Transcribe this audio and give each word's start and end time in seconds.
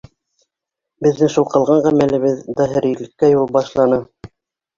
Беҙҙең 1.05 1.29
шул 1.33 1.45
ҡылған 1.55 1.83
ғәмәлебеҙ 1.89 2.41
дәһрилеккә 2.61 3.31
юл 3.35 3.47
башланы!.. 3.61 4.03